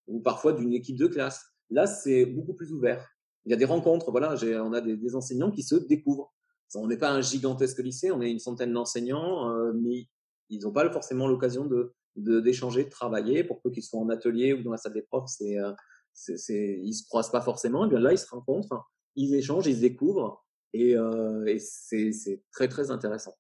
ou 0.07 0.19
parfois 0.21 0.53
d'une 0.53 0.73
équipe 0.73 0.97
de 0.97 1.07
classe. 1.07 1.43
Là, 1.69 1.87
c'est 1.87 2.25
beaucoup 2.25 2.53
plus 2.53 2.71
ouvert 2.73 3.07
il 3.45 3.51
y 3.51 3.53
a 3.53 3.57
des 3.57 3.65
rencontres. 3.65 4.11
Voilà, 4.11 4.35
on 4.63 4.73
a 4.73 4.81
des, 4.81 5.15
enseignants 5.15 5.51
qui 5.51 5.63
se 5.63 5.75
découvrent. 5.75 6.33
On 6.73 6.87
n'est 6.87 6.97
pas 6.97 7.11
un 7.11 7.21
gigantesque 7.21 7.79
lycée, 7.79 8.11
on 8.11 8.21
est 8.21 8.31
une 8.31 8.39
centaine 8.39 8.73
d'enseignants, 8.73 9.49
euh, 9.49 9.71
mais 9.73 10.07
ils 10.49 10.63
n'ont 10.63 10.71
pas 10.71 10.89
forcément 10.91 11.27
l'occasion 11.27 11.69
d'échanger, 12.15 12.83
de, 12.83 12.89
travailler. 12.89 13.43
Pour 13.43 13.61
peu 13.61 13.69
qu'ils 13.71 13.83
soient 13.83 13.99
en 13.99 14.09
atelier 14.09 14.53
ou 14.53 14.63
dans 14.63 14.71
la 14.71 14.77
salle 14.77 14.93
des 14.93 15.03
profs, 15.03 15.29
c'est, 15.29 15.57
euh, 15.57 15.71
ils 16.27 16.93
se 16.93 17.07
croisent 17.07 17.31
pas 17.31 17.41
forcément. 17.41 17.85
Et 17.85 17.89
bien 17.89 17.99
là, 17.99 18.11
ils 18.11 18.17
se 18.17 18.27
rencontrent, 18.27 18.91
ils 19.15 19.35
échangent, 19.35 19.67
ils 19.67 19.75
se 19.75 19.81
découvrent, 19.81 20.43
et, 20.73 20.97
euh, 20.97 21.45
et 21.45 21.59
c'est 21.59 22.43
très 22.51 22.67
très 22.67 22.91
intéressant. 22.91 23.35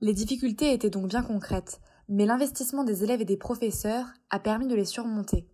Les 0.00 0.14
difficultés 0.14 0.72
étaient 0.72 0.90
donc 0.90 1.08
bien 1.08 1.22
concrètes, 1.22 1.80
mais 2.08 2.24
l'investissement 2.24 2.84
des 2.84 3.02
élèves 3.04 3.20
et 3.20 3.26
des 3.26 3.36
professeurs 3.36 4.06
a 4.30 4.38
permis 4.38 4.68
de 4.68 4.76
les 4.76 4.84
surmonter. 4.84 5.48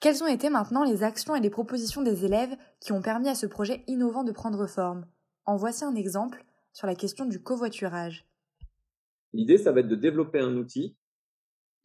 Quelles 0.00 0.22
ont 0.22 0.26
été 0.26 0.50
maintenant 0.50 0.84
les 0.84 1.02
actions 1.02 1.34
et 1.34 1.40
les 1.40 1.48
propositions 1.48 2.02
des 2.02 2.26
élèves 2.26 2.54
qui 2.80 2.92
ont 2.92 3.00
permis 3.00 3.28
à 3.28 3.34
ce 3.34 3.46
projet 3.46 3.82
innovant 3.86 4.24
de 4.24 4.32
prendre 4.32 4.66
forme? 4.66 5.06
En 5.46 5.56
voici 5.56 5.84
un 5.84 5.94
exemple 5.94 6.44
sur 6.74 6.86
la 6.86 6.94
question 6.94 7.24
du 7.24 7.42
covoiturage. 7.42 8.26
L'idée, 9.32 9.56
ça 9.56 9.72
va 9.72 9.80
être 9.80 9.88
de 9.88 9.96
développer 9.96 10.38
un 10.38 10.54
outil 10.56 10.96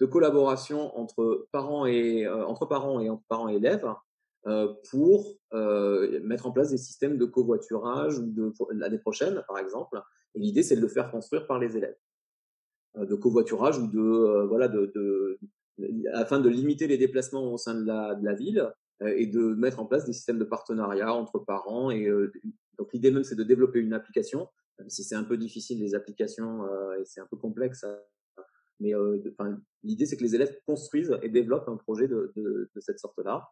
de 0.01 0.06
collaboration 0.06 0.98
entre 1.00 1.48
parents 1.51 1.86
et 1.86 2.25
euh, 2.25 2.46
entre 2.46 2.65
parents 2.65 3.00
et 3.00 3.10
entre 3.10 3.24
parents 3.30 3.48
et 3.48 3.56
élèves 3.56 3.88
euh, 4.48 4.74
pour 4.89 5.38
euh, 5.53 6.20
mettre 6.24 6.48
en 6.48 6.51
place 6.51 6.72
des 6.72 6.77
systèmes 6.77 7.18
de 7.18 7.25
covoiturage 7.25 8.15
l'année 8.72 8.98
prochaine, 8.98 9.41
par 9.48 9.58
exemple. 9.58 10.01
Et 10.36 10.39
l'idée, 10.39 10.63
c'est 10.63 10.75
de 10.75 10.82
le 10.82 10.88
faire 10.89 11.12
construire 11.12 11.48
par 11.48 11.60
les 11.60 11.77
élèves, 11.77 11.98
de 12.98 13.15
covoiturage 13.15 13.77
ou 13.77 13.88
de 13.88 14.46
voilà 14.48 14.68
de, 14.68 15.39
afin 16.13 16.39
de 16.39 16.49
limiter 16.49 16.87
les 16.87 16.97
déplacements 16.97 17.51
au 17.51 17.57
sein 17.57 17.75
de 17.75 17.85
la, 17.85 18.33
ville 18.33 18.71
euh, 19.01 19.13
et 19.15 19.27
de 19.27 19.53
mettre 19.55 19.79
en 19.79 19.85
place 19.85 20.05
des 20.05 20.13
systèmes 20.13 20.39
de 20.39 20.43
partenariat 20.43 21.13
entre 21.13 21.39
parents. 21.39 21.91
Et 21.91 22.07
euh, 22.07 22.31
donc 22.77 22.93
l'idée 22.93 23.11
même, 23.11 23.23
c'est 23.23 23.35
de 23.35 23.43
développer 23.43 23.79
une 23.79 23.93
application, 23.93 24.47
même 24.79 24.89
si 24.89 25.03
c'est 25.03 25.15
un 25.15 25.23
peu 25.23 25.37
difficile 25.37 25.79
les 25.79 25.95
applications 25.95 26.65
euh, 26.65 26.99
et 26.99 27.05
c'est 27.05 27.21
un 27.21 27.27
peu 27.29 27.37
complexe 27.37 27.85
Mais 28.79 28.93
l'idée, 29.83 30.05
c'est 30.05 30.17
que 30.17 30.23
les 30.23 30.35
élèves 30.35 30.57
construisent 30.65 31.17
et 31.21 31.29
développent 31.29 31.69
un 31.69 31.77
projet 31.77 32.07
de, 32.07 32.31
de 32.35 32.79
cette 32.79 32.99
sorte-là. 32.99 33.49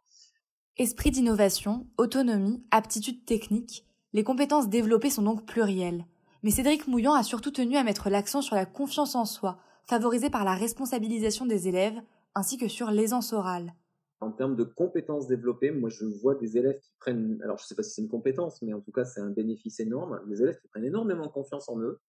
Esprit 0.78 1.12
d'innovation, 1.12 1.88
autonomie, 1.98 2.64
aptitude 2.72 3.26
technique, 3.26 3.86
les 4.14 4.24
compétences 4.24 4.70
développées 4.70 5.10
sont 5.10 5.22
donc 5.22 5.46
plurielles. 5.46 6.06
Mais 6.42 6.52
Cédric 6.52 6.88
Mouillant 6.88 7.14
a 7.14 7.24
surtout 7.24 7.52
tenu 7.52 7.76
à 7.76 7.84
mettre 7.84 8.10
l'accent 8.10 8.42
sur 8.42 8.56
la 8.56 8.66
confiance 8.66 9.16
en 9.16 9.26
soi, 9.26 9.60
favorisée 9.90 10.30
par 10.30 10.46
la 10.46 10.54
responsabilisation 10.54 11.48
des 11.48 11.68
élèves, 11.68 12.00
ainsi 12.36 12.58
que 12.58 12.68
sur 12.68 12.92
l'aisance 12.92 13.34
orale. 13.34 13.74
En 14.22 14.32
termes 14.32 14.56
de 14.56 14.64
compétences 14.64 15.28
développées, 15.28 15.72
moi 15.72 15.90
je 15.90 16.06
vois 16.06 16.36
des 16.36 16.58
élèves 16.58 16.80
qui 16.80 16.92
prennent, 17.00 17.40
alors 17.44 17.58
je 17.58 17.64
ne 17.64 17.68
sais 17.68 17.76
pas 17.76 17.82
si 17.82 17.94
c'est 17.94 18.02
une 18.04 18.10
compétence, 18.10 18.62
mais 18.62 18.74
en 18.74 18.82
tout 18.82 18.92
cas 18.92 19.04
c'est 19.04 19.20
un 19.20 19.32
bénéfice 19.32 19.80
énorme, 19.80 20.22
des 20.28 20.44
élèves 20.44 20.60
qui 20.60 20.68
prennent 20.68 20.86
énormément 20.86 21.28
confiance 21.28 21.70
en 21.70 21.80
eux, 21.80 22.00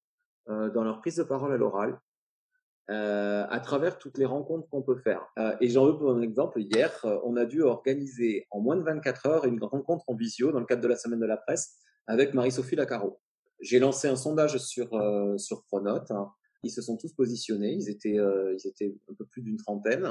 euh, 0.51 0.69
dans 0.71 0.85
leur 0.85 1.01
prise 1.01 1.17
de 1.17 1.23
parole 1.23 1.53
à 1.53 1.57
l'oral, 1.57 1.99
euh, 2.91 3.47
à 3.49 3.61
travers 3.61 3.97
toutes 3.97 4.19
les 4.19 4.27
rencontres 4.27 4.69
qu'on 4.69 4.83
peut 4.83 4.99
faire. 4.99 5.27
Euh, 5.39 5.57
et 5.63 5.69
j'en 5.71 5.87
veux 5.87 5.97
pour 5.97 6.11
un 6.11 6.21
exemple, 6.21 6.61
hier, 6.61 6.93
on 7.25 7.37
a 7.37 7.47
dû 7.47 7.63
organiser 7.63 8.47
en 8.51 8.61
moins 8.61 8.77
de 8.77 8.83
24 8.83 9.27
heures 9.27 9.45
une 9.47 9.63
rencontre 9.65 10.05
en 10.07 10.15
visio 10.15 10.53
dans 10.53 10.61
le 10.61 10.67
cadre 10.67 10.83
de 10.83 10.89
la 10.89 10.97
semaine 10.97 11.21
de 11.21 11.27
la 11.27 11.39
presse 11.39 11.79
avec 12.07 12.35
Marie-Sophie 12.35 12.77
Lacaro. 12.77 13.21
J'ai 13.63 13.79
lancé 13.79 14.09
un 14.09 14.17
sondage 14.17 14.59
sur, 14.59 14.89
sur 15.39 15.65
Pronote. 15.65 16.11
Ils 16.63 16.71
se 16.71 16.83
sont 16.83 16.97
tous 16.97 17.13
positionnés, 17.15 17.73
ils 17.73 17.89
étaient, 17.89 18.17
ils 18.17 18.67
étaient 18.67 18.95
un 19.11 19.15
peu 19.15 19.25
plus 19.27 19.43
d'une 19.43 19.57
trentaine 19.57 20.07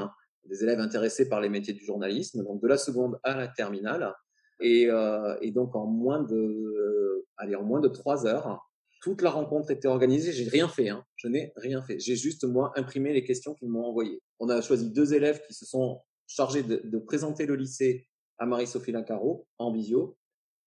des 0.46 0.64
élèves 0.64 0.80
intéressés 0.80 1.30
par 1.30 1.42
les 1.42 1.50
métiers 1.50 1.74
du 1.74 1.84
journalisme, 1.86 2.44
donc 2.44 2.62
de 2.62 2.68
la 2.68 2.78
seconde 2.78 3.20
à 3.24 3.36
la 3.36 3.48
terminale. 3.48 4.14
Et, 4.62 4.90
euh, 4.90 5.38
et 5.42 5.52
donc 5.52 5.76
en 5.76 5.86
moins 5.86 6.24
de, 6.24 6.36
euh, 6.36 7.26
allez, 7.38 7.56
en 7.56 7.64
moins 7.64 7.80
de 7.80 7.88
trois 7.88 8.26
heures, 8.26 8.60
toute 9.02 9.22
la 9.22 9.30
rencontre 9.30 9.72
était 9.72 9.88
organisée. 9.88 10.34
J'ai 10.34 10.50
rien 10.50 10.68
fait, 10.68 10.90
hein. 10.90 11.06
je 11.16 11.28
n'ai 11.28 11.54
rien 11.56 11.82
fait. 11.82 12.00
J'ai 12.00 12.16
juste 12.16 12.44
moi 12.44 12.74
imprimé 12.76 13.14
les 13.14 13.24
questions 13.24 13.54
qu'ils 13.54 13.70
m'ont 13.70 13.86
envoyées. 13.86 14.22
On 14.40 14.50
a 14.50 14.62
choisi 14.62 14.92
deux 14.92 15.14
élèves 15.14 15.42
qui 15.48 15.54
se 15.54 15.66
sont 15.66 16.02
chargés 16.28 16.64
de, 16.64 16.82
de 16.84 16.98
présenter 17.00 17.46
le 17.46 17.56
lycée 17.56 18.08
à 18.38 18.46
Marie-Sophie 18.46 18.92
Lincaro 18.92 19.48
en 19.58 19.72
visio, 19.72 20.18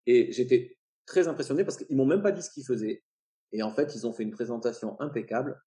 et 0.07 0.31
j'étais 0.33 0.77
très 1.07 1.29
impressionné 1.29 1.65
parce 1.65 1.77
qu'ils 1.77 1.97
m'ont 1.97 2.07
même 2.07 2.23
pas 2.23 2.33
dit 2.33 2.43
ce 2.43 2.51
qu'ils 2.51 2.67
faisaient. 2.67 3.03
Et 3.53 3.63
en 3.63 3.71
fait, 3.71 3.95
ils 3.95 4.07
ont 4.07 4.13
fait 4.13 4.23
une 4.23 4.31
présentation 4.31 4.99
impeccable. 5.01 5.61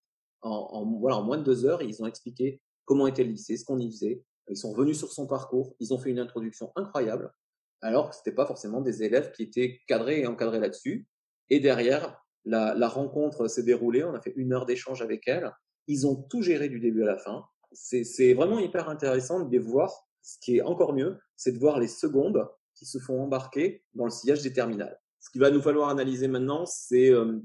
En, 0.45 0.85
voilà, 0.99 1.17
en 1.17 1.23
moins 1.23 1.37
de 1.37 1.43
deux 1.43 1.65
heures, 1.65 1.81
ils 1.81 2.01
ont 2.03 2.05
expliqué 2.05 2.61
comment 2.85 3.07
était 3.07 3.23
le 3.23 3.31
lycée, 3.31 3.57
ce 3.57 3.65
qu'on 3.65 3.79
y 3.79 3.89
faisait. 3.91 4.23
Ils 4.49 4.57
sont 4.57 4.73
venus 4.73 4.97
sur 4.99 5.11
son 5.11 5.25
parcours, 5.25 5.75
ils 5.79 5.93
ont 5.93 5.97
fait 5.97 6.11
une 6.11 6.19
introduction 6.19 6.71
incroyable, 6.75 7.33
alors 7.81 8.11
que 8.11 8.15
c'était 8.15 8.31
pas 8.31 8.45
forcément 8.45 8.81
des 8.81 9.01
élèves 9.01 9.31
qui 9.31 9.41
étaient 9.41 9.79
cadrés 9.87 10.21
et 10.21 10.27
encadrés 10.27 10.59
là-dessus. 10.59 11.07
Et 11.49 11.59
derrière, 11.59 12.21
la, 12.45 12.75
la 12.75 12.87
rencontre 12.87 13.47
s'est 13.47 13.63
déroulée, 13.63 14.03
on 14.03 14.13
a 14.13 14.21
fait 14.21 14.33
une 14.35 14.53
heure 14.53 14.67
d'échange 14.67 15.01
avec 15.01 15.27
elle. 15.27 15.51
Ils 15.87 16.05
ont 16.05 16.15
tout 16.15 16.43
géré 16.43 16.69
du 16.69 16.79
début 16.79 17.03
à 17.03 17.07
la 17.07 17.17
fin. 17.17 17.45
C'est 17.71 18.33
vraiment 18.35 18.59
hyper 18.59 18.87
intéressant 18.87 19.43
de 19.43 19.51
les 19.51 19.59
voir. 19.59 19.91
Ce 20.21 20.37
qui 20.39 20.57
est 20.57 20.61
encore 20.61 20.93
mieux, 20.93 21.17
c'est 21.35 21.51
de 21.51 21.59
voir 21.59 21.79
les 21.79 21.87
secondes 21.87 22.47
qui 22.75 22.85
se 22.85 22.99
font 22.99 23.21
embarquer 23.21 23.83
dans 23.93 24.05
le 24.05 24.11
sillage 24.11 24.41
des 24.41 24.53
terminales. 24.53 24.99
Ce 25.19 25.29
qu'il 25.31 25.41
va 25.41 25.49
nous 25.49 25.61
falloir 25.61 25.89
analyser 25.89 26.27
maintenant, 26.27 26.65
c'est 26.65 27.09
euh, 27.09 27.39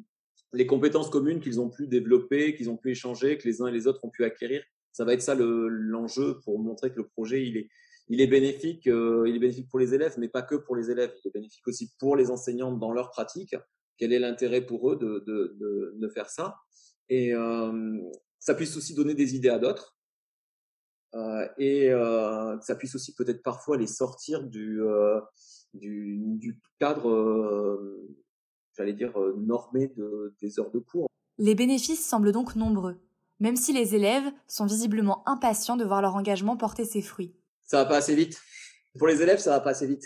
les 0.52 0.66
compétences 0.66 1.10
communes 1.10 1.40
qu'ils 1.40 1.60
ont 1.60 1.70
pu 1.70 1.86
développer, 1.86 2.54
qu'ils 2.54 2.70
ont 2.70 2.76
pu 2.76 2.90
échanger, 2.90 3.38
que 3.38 3.46
les 3.46 3.62
uns 3.62 3.66
et 3.66 3.72
les 3.72 3.86
autres 3.86 4.04
ont 4.04 4.10
pu 4.10 4.24
acquérir. 4.24 4.62
Ça 4.92 5.04
va 5.04 5.12
être 5.14 5.22
ça 5.22 5.34
l'enjeu 5.36 6.40
pour 6.44 6.58
montrer 6.58 6.90
que 6.90 6.96
le 6.96 7.06
projet 7.06 7.46
il 7.46 7.56
est 7.56 7.68
il 8.12 8.20
est 8.20 8.26
bénéfique 8.26 8.88
euh, 8.88 9.24
il 9.28 9.36
est 9.36 9.38
bénéfique 9.38 9.68
pour 9.68 9.78
les 9.78 9.94
élèves 9.94 10.14
mais 10.18 10.28
pas 10.28 10.42
que 10.42 10.56
pour 10.56 10.74
les 10.74 10.90
élèves. 10.90 11.12
Il 11.24 11.28
est 11.28 11.32
bénéfique 11.32 11.66
aussi 11.68 11.92
pour 11.98 12.16
les 12.16 12.30
enseignants 12.30 12.72
dans 12.72 12.92
leur 12.92 13.10
pratique 13.10 13.54
quel 14.00 14.12
est 14.14 14.18
l'intérêt 14.18 14.62
pour 14.62 14.90
eux 14.90 14.96
de, 14.96 15.22
de, 15.26 15.56
de, 15.60 15.94
de, 15.94 16.08
faire 16.08 16.30
ça? 16.30 16.56
Et 17.10 17.34
euh, 17.34 18.00
ça 18.38 18.54
puisse 18.54 18.76
aussi 18.76 18.94
donner 18.94 19.14
des 19.14 19.36
idées 19.36 19.50
à 19.50 19.58
d'autres. 19.58 19.94
Euh, 21.14 21.46
et 21.58 21.90
euh, 21.90 22.58
ça 22.60 22.76
puisse 22.76 22.94
aussi 22.94 23.14
peut-être 23.14 23.42
parfois 23.42 23.76
les 23.76 23.86
sortir 23.86 24.42
du 24.42 24.80
euh, 24.82 25.20
du, 25.74 26.18
du, 26.38 26.58
cadre 26.78 27.10
euh, 27.10 28.08
j'allais 28.76 28.92
dire 28.92 29.12
normé 29.36 29.88
de, 29.96 30.34
des 30.40 30.58
heures 30.58 30.70
de 30.70 30.78
cours 30.78 31.08
les 31.38 31.54
bénéfices 31.54 32.04
semblent 32.04 32.32
donc 32.32 32.56
nombreux 32.56 32.96
même 33.40 33.56
si 33.56 33.72
les 33.72 33.94
élèves 33.94 34.30
sont 34.46 34.66
visiblement 34.66 35.26
impatients 35.26 35.76
de 35.76 35.84
voir 35.84 36.02
leur 36.02 36.14
engagement 36.14 36.56
porter 36.56 36.84
ses 36.84 37.02
fruits. 37.02 37.34
Ça 37.64 37.78
va 37.82 37.86
pas 37.86 37.96
assez 37.96 38.14
vite. 38.14 38.40
Pour 38.98 39.08
les 39.08 39.22
élèves, 39.22 39.38
ça 39.38 39.50
va 39.50 39.60
pas 39.60 39.70
assez 39.70 39.86
vite. 39.86 40.04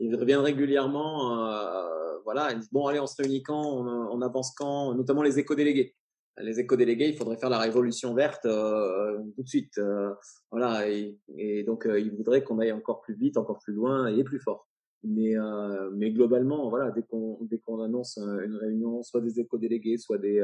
Ils 0.00 0.16
reviennent 0.16 0.40
régulièrement, 0.40 1.46
euh, 1.46 2.18
voilà, 2.24 2.52
ils 2.52 2.58
disent 2.58 2.72
bon 2.72 2.86
allez, 2.86 2.98
on 2.98 3.06
se 3.06 3.20
réunit 3.20 3.42
quand, 3.42 3.62
on, 3.62 4.20
avance 4.22 4.52
quand, 4.56 4.94
notamment 4.94 5.22
les 5.22 5.38
éco-délégués. 5.38 5.94
Les 6.38 6.58
éco-délégués, 6.58 7.10
il 7.10 7.16
faudrait 7.16 7.36
faire 7.36 7.50
la 7.50 7.58
révolution 7.58 8.12
verte 8.12 8.44
euh, 8.46 9.18
tout 9.36 9.42
de 9.42 9.48
suite, 9.48 9.78
euh, 9.78 10.12
voilà, 10.50 10.88
et, 10.88 11.16
et 11.36 11.62
donc 11.62 11.86
euh, 11.86 12.00
ils 12.00 12.10
voudraient 12.10 12.42
qu'on 12.42 12.58
aille 12.58 12.72
encore 12.72 13.02
plus 13.02 13.14
vite, 13.14 13.36
encore 13.36 13.60
plus 13.60 13.72
loin 13.72 14.08
et 14.08 14.24
plus 14.24 14.40
fort. 14.40 14.66
Mais, 15.06 15.36
euh, 15.36 15.90
mais 15.92 16.10
globalement, 16.10 16.70
voilà, 16.70 16.90
dès 16.90 17.02
qu'on 17.02 17.38
dès 17.42 17.58
qu'on 17.58 17.82
annonce 17.82 18.16
une 18.18 18.56
réunion, 18.56 19.02
soit 19.02 19.20
des 19.20 19.38
éco-délégués, 19.38 19.98
soit 19.98 20.18
des 20.18 20.40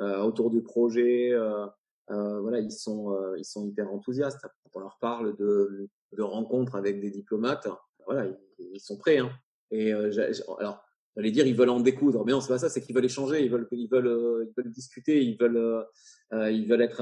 euh, 0.00 0.18
autour 0.22 0.50
du 0.50 0.60
projet. 0.60 1.32
Euh, 1.32 1.66
euh, 2.10 2.40
voilà, 2.40 2.58
ils 2.58 2.72
sont 2.72 3.16
ils 3.36 3.44
sont 3.44 3.66
hyper 3.66 3.92
enthousiastes. 3.92 4.40
On 4.74 4.80
leur 4.80 4.98
parle 5.00 5.36
de, 5.36 5.88
de 6.12 6.22
rencontres 6.22 6.74
avec 6.74 7.00
des 7.00 7.10
diplomates, 7.10 7.68
voilà, 8.04 8.26
ils, 8.58 8.80
sont 8.80 8.98
prêts. 8.98 9.18
Hein. 9.18 9.30
Et 9.70 9.92
alors, 9.92 10.84
j'allais 11.16 11.30
dire 11.30 11.46
ils 11.46 11.54
veulent 11.54 11.70
en 11.70 11.80
découdre, 11.80 12.24
mais 12.26 12.32
non, 12.32 12.40
c'est 12.40 12.48
pas 12.48 12.58
ça, 12.58 12.68
c'est 12.68 12.80
qu'ils 12.80 12.94
veulent 12.94 13.04
échanger, 13.04 13.44
ils 13.44 13.50
veulent, 13.50 13.68
ils 13.70 13.88
veulent, 13.88 14.48
ils 14.48 14.52
veulent 14.56 14.72
discuter, 14.72 15.22
ils 15.24 15.38
veulent, 15.38 15.86
euh, 16.32 16.50
ils 16.50 16.68
veulent 16.68 16.82
être, 16.82 17.00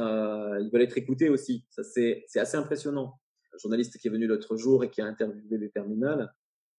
ils 0.60 0.70
veulent 0.70 0.82
être 0.82 0.98
écoutés 0.98 1.30
aussi. 1.30 1.64
Ça 1.70 1.82
c'est, 1.82 2.24
c'est 2.28 2.40
assez 2.40 2.58
impressionnant. 2.58 3.18
Un 3.54 3.58
journaliste 3.58 3.98
qui 3.98 4.08
est 4.08 4.10
venu 4.10 4.26
l'autre 4.26 4.56
jour 4.56 4.84
et 4.84 4.90
qui 4.90 5.00
a 5.00 5.06
interviewé 5.06 5.56
les 5.56 5.70
terminales 5.70 6.30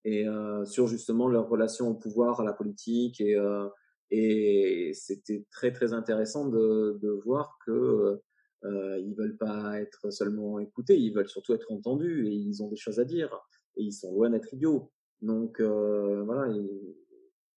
et 0.06 0.28
euh, 0.28 0.66
sur 0.66 0.88
justement 0.88 1.28
leur 1.28 1.48
relation 1.48 1.90
au 1.90 1.94
pouvoir, 1.94 2.42
à 2.42 2.44
la 2.44 2.54
politique 2.54 3.22
et 3.22 3.36
euh, 3.36 3.68
et 4.12 4.92
c'était 4.94 5.46
très 5.50 5.72
très 5.72 5.94
intéressant 5.94 6.48
de, 6.48 7.00
de 7.02 7.10
voir 7.26 7.58
que 7.66 8.22
euh, 8.64 9.00
ils 9.00 9.16
veulent 9.16 9.38
pas 9.38 9.82
être 9.82 10.12
seulement 10.12 10.60
écoutés, 10.60 10.98
ils 11.00 11.14
veulent 11.14 11.30
surtout 11.30 11.54
être 11.54 11.72
entendus 11.72 12.28
et 12.28 12.32
ils 12.32 12.62
ont 12.62 12.70
des 12.70 12.76
choses 12.76 13.00
à 13.00 13.06
dire 13.06 13.36
et 13.76 13.84
ils 13.84 13.92
sont 13.92 14.14
loin 14.14 14.30
d'être 14.30 14.54
idiots. 14.54 14.92
Donc 15.22 15.60
euh, 15.60 16.24
voilà, 16.26 16.54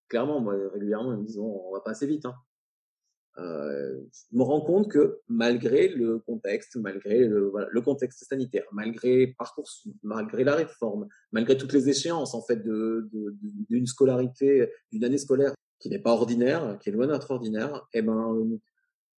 clairement, 0.09 0.41
moi 0.41 0.55
régulièrement 0.73 1.13
ils 1.13 1.19
me 1.19 1.25
disent 1.25 1.39
on 1.39 1.73
va 1.73 1.81
pas 1.81 1.91
assez 1.91 2.07
vite. 2.07 2.25
Hein. 2.25 2.35
Euh, 3.39 4.01
je 4.13 4.37
me 4.37 4.43
rends 4.43 4.63
compte 4.63 4.91
que 4.91 5.21
malgré 5.29 5.89
le 5.89 6.21
contexte, 6.21 6.77
malgré 6.77 7.27
le, 7.27 7.49
voilà, 7.49 7.69
le 7.71 7.81
contexte 7.83 8.25
sanitaire, 8.25 8.65
malgré 8.73 9.35
parcours, 9.39 9.69
malgré 10.03 10.43
la 10.43 10.55
réforme, 10.55 11.07
malgré 11.33 11.57
toutes 11.57 11.75
les 11.75 11.89
échéances 11.91 12.35
en 12.35 12.43
fait 12.43 12.57
de 12.57 13.11
d'une 13.69 13.87
scolarité, 13.87 14.71
d'une 14.91 15.05
année 15.05 15.19
scolaire 15.19 15.55
qui 15.79 15.91
n'est 15.91 15.99
pas 15.99 16.13
ordinaire, 16.13 16.79
qui 16.81 16.89
est 16.89 16.93
loin 16.93 17.07
d'être 17.07 17.31
ordinaire, 17.31 17.87
eh 17.93 18.01
ben, 18.01 18.59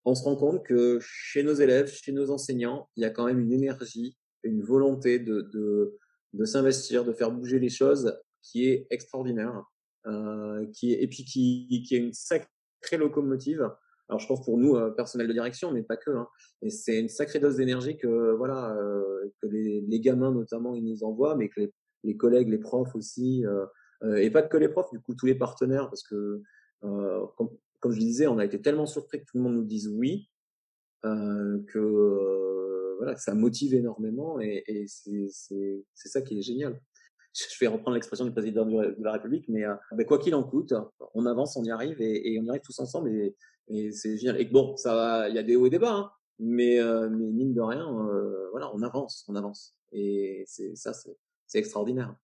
on 0.04 0.14
se 0.14 0.24
rend 0.24 0.36
compte 0.36 0.64
que 0.64 0.98
chez 1.00 1.44
nos 1.44 1.54
élèves, 1.54 1.88
chez 1.88 2.12
nos 2.12 2.30
enseignants, 2.30 2.88
il 2.96 3.02
y 3.02 3.06
a 3.06 3.10
quand 3.10 3.26
même 3.26 3.38
une 3.38 3.52
énergie, 3.52 4.16
une 4.42 4.62
volonté 4.62 5.20
de, 5.20 5.42
de, 5.52 5.96
de 6.32 6.44
s'investir, 6.44 7.04
de 7.04 7.12
faire 7.12 7.30
bouger 7.30 7.60
les 7.60 7.68
choses 7.68 8.18
qui 8.42 8.68
est 8.68 8.86
extraordinaire, 8.90 9.62
euh, 10.06 10.66
qui 10.72 10.92
est, 10.92 11.02
et 11.02 11.08
puis 11.08 11.24
qui, 11.24 11.84
qui 11.86 11.94
est 11.94 11.98
une 11.98 12.12
sacrée 12.12 12.96
locomotive. 12.96 13.70
Alors 14.08 14.20
je 14.20 14.26
pense 14.26 14.44
pour 14.44 14.56
nous, 14.56 14.76
euh, 14.76 14.90
personnel 14.90 15.28
de 15.28 15.32
direction, 15.32 15.70
mais 15.70 15.82
pas 15.82 15.96
que. 15.96 16.10
Hein. 16.10 16.28
Et 16.62 16.70
c'est 16.70 16.98
une 16.98 17.08
sacrée 17.08 17.40
dose 17.40 17.56
d'énergie 17.56 17.96
que 17.96 18.32
voilà 18.32 18.74
euh, 18.74 19.32
que 19.42 19.48
les, 19.48 19.82
les, 19.82 20.00
gamins 20.00 20.32
notamment 20.32 20.74
ils 20.74 20.84
nous 20.84 21.04
envoient, 21.04 21.36
mais 21.36 21.48
que 21.48 21.60
les, 21.60 21.74
les 22.04 22.16
collègues, 22.16 22.48
les 22.48 22.58
profs 22.58 22.94
aussi, 22.94 23.44
euh, 23.46 23.66
euh, 24.04 24.16
et 24.16 24.30
pas 24.30 24.42
que 24.42 24.56
les 24.56 24.68
profs, 24.68 24.90
du 24.90 25.00
coup 25.00 25.14
tous 25.14 25.26
les 25.26 25.34
partenaires, 25.34 25.88
parce 25.88 26.02
que 26.02 26.42
euh, 26.84 27.26
comme, 27.36 27.50
comme, 27.80 27.92
je 27.92 27.98
disais, 27.98 28.26
on 28.26 28.38
a 28.38 28.44
été 28.44 28.60
tellement 28.60 28.86
surpris 28.86 29.20
que 29.20 29.24
tout 29.24 29.38
le 29.38 29.42
monde 29.42 29.54
nous 29.54 29.64
dise 29.64 29.88
oui, 29.88 30.28
euh, 31.04 31.58
que 31.72 32.96
voilà, 32.98 33.16
ça 33.16 33.34
motive 33.34 33.74
énormément 33.74 34.40
et, 34.40 34.64
et 34.66 34.86
c'est 34.88 35.72
ça 35.94 36.22
qui 36.22 36.38
est 36.38 36.42
génial. 36.42 36.80
Je 37.34 37.44
vais 37.60 37.68
reprendre 37.68 37.94
l'expression 37.94 38.24
du 38.24 38.32
président 38.32 38.66
de 38.66 38.96
la 39.04 39.12
République, 39.12 39.48
mais 39.48 39.62
ben, 39.92 40.04
quoi 40.04 40.18
qu'il 40.18 40.34
en 40.34 40.42
coûte, 40.42 40.74
on 41.14 41.26
avance, 41.26 41.56
on 41.56 41.62
y 41.62 41.70
arrive 41.70 42.00
et, 42.00 42.32
et 42.32 42.40
on 42.40 42.44
y 42.44 42.48
arrive 42.48 42.62
tous 42.62 42.78
ensemble 42.80 43.10
et, 43.10 43.36
et 43.68 43.92
c'est 43.92 44.16
génial. 44.16 44.40
Et 44.40 44.44
bon, 44.46 44.76
ça, 44.76 45.28
il 45.28 45.34
y 45.34 45.38
a 45.38 45.42
des 45.42 45.56
hauts 45.56 45.66
et 45.66 45.70
des 45.70 45.78
bas, 45.78 45.92
hein, 45.92 46.10
mais, 46.38 46.78
mais 47.10 47.26
mine 47.26 47.54
de 47.54 47.60
rien, 47.60 47.86
voilà, 48.50 48.70
on 48.74 48.82
avance, 48.82 49.24
on 49.28 49.36
avance. 49.36 49.74
Et 49.92 50.44
c'est 50.46 50.76
ça, 50.76 50.92
c'est 50.92 51.58
extraordinaire. 51.58 52.14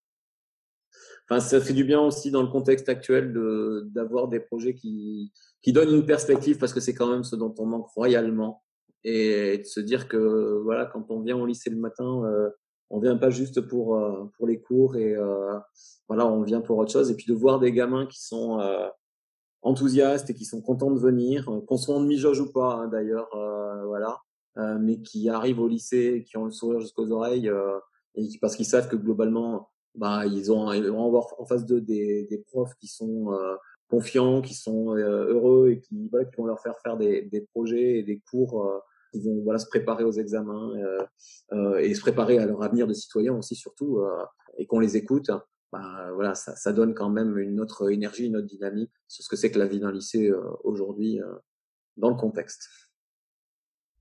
Enfin, 1.29 1.41
ça 1.41 1.61
fait 1.61 1.73
du 1.73 1.85
bien 1.85 2.01
aussi 2.01 2.31
dans 2.31 2.43
le 2.43 2.49
contexte 2.49 2.89
actuel 2.89 3.33
de 3.33 3.89
d'avoir 3.93 4.29
des 4.29 4.41
projets 4.41 4.75
qui 4.75 5.33
qui 5.63 5.73
donnent 5.73 5.95
une 5.95 6.07
perspective 6.07 6.59
parce 6.59 6.73
que 6.75 6.81
c'est 6.81 6.95
quand 6.95 7.11
même 7.11 7.25
ce 7.25 7.37
dont 7.37 7.55
on 7.59 7.67
manque 7.67 7.89
royalement. 7.89 8.63
Et 9.03 9.59
de 9.59 9.65
se 9.65 9.81
dire 9.81 10.09
que 10.09 10.61
voilà 10.63 10.87
quand 10.87 11.11
on 11.11 11.21
vient 11.21 11.37
au 11.37 11.47
lycée 11.47 11.71
le 11.71 11.77
matin 11.77 12.25
euh, 12.25 12.51
on 12.91 13.01
vient 13.01 13.17
pas 13.17 13.31
juste 13.31 13.61
pour 13.63 13.97
euh, 13.97 14.31
pour 14.37 14.47
les 14.47 14.61
cours 14.61 14.97
et 14.97 15.15
euh, 15.15 15.59
voilà 16.09 16.27
on 16.27 16.43
vient 16.43 16.61
pour 16.61 16.79
autre 16.79 16.93
chose. 16.93 17.11
Et 17.11 17.17
puis 17.17 17.27
de 17.27 17.35
voir 17.35 17.59
des 17.59 17.73
gamins 17.73 18.07
qui 18.07 18.23
sont 18.23 18.61
euh, 18.61 18.89
enthousiastes 19.64 20.30
et 20.30 20.35
qui 20.35 20.44
sont 20.44 20.61
contents 20.61 20.90
de 20.90 21.00
venir 21.00 21.49
qu'on 21.66 21.76
soit 21.76 21.97
en 21.97 22.00
demi-jauge 22.00 22.40
ou 22.40 22.52
pas 22.52 22.75
hein, 22.75 22.88
d'ailleurs 22.88 23.28
voilà 23.87 24.18
mais 24.78 25.00
qui 25.00 25.28
arrivent 25.28 25.59
au 25.59 25.66
lycée, 25.66 26.25
qui 26.28 26.37
ont 26.37 26.44
le 26.44 26.52
sourire 26.52 26.78
jusqu'aux 26.78 27.11
oreilles, 27.11 27.50
et 28.14 28.28
qui, 28.28 28.38
parce 28.38 28.54
qu'ils 28.54 28.66
savent 28.66 28.88
que 28.88 28.94
globalement, 28.94 29.68
bah, 29.97 30.26
ils 30.26 30.52
ont, 30.52 30.73
ils 30.73 30.87
vont 30.87 31.06
avoir 31.06 31.26
en 31.38 31.44
face 31.44 31.66
d'eux 31.66 31.80
des, 31.80 32.28
des 32.30 32.38
profs 32.38 32.75
qui 32.76 32.87
sont 32.87 33.37
confiants, 33.88 34.42
qui 34.42 34.54
sont 34.54 34.94
heureux 34.94 35.71
et 35.71 35.80
qui, 35.80 36.09
voilà, 36.09 36.25
qui 36.26 36.37
vont 36.37 36.47
leur 36.47 36.61
faire 36.61 36.78
faire 36.85 36.97
des, 36.97 37.23
des 37.23 37.40
projets 37.40 37.99
et 37.99 38.02
des 38.04 38.21
cours 38.30 38.64
qui 39.12 39.21
vont 39.21 39.42
voilà 39.42 39.59
se 39.59 39.66
préparer 39.66 40.04
aux 40.04 40.12
examens 40.12 40.73
euh, 41.52 41.78
et 41.78 41.94
se 41.94 42.00
préparer 42.00 42.38
à 42.38 42.47
leur 42.47 42.62
avenir 42.62 42.87
de 42.87 42.94
citoyen 42.94 43.37
aussi 43.37 43.54
surtout 43.54 44.00
et 44.59 44.66
qu'on 44.66 44.80
les 44.80 44.97
écoute 44.97 45.30
bah, 45.75 46.35
ça, 46.35 46.73
donne 46.73 46.95
quand 46.95 47.11
même 47.11 47.38
une 47.38 47.61
autre 47.61 47.90
énergie, 47.90 48.26
une 48.26 48.37
autre 48.37 48.47
dynamique 48.47 48.90
sur 49.09 49.25
ce 49.25 49.28
que 49.28 49.37
c'est 49.37 49.50
que 49.50 49.59
la 49.59 49.66
vie 49.66 49.81
d'un 49.81 49.93
lycée 49.93 50.28
euh, 50.31 50.40
aujourd'hui 50.62 51.21
euh, 51.21 51.35
dans 51.97 52.11
le 52.11 52.16
contexte. 52.16 52.69